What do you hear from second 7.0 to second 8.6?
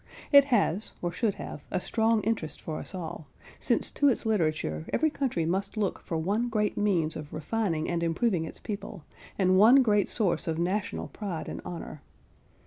of refining and improving its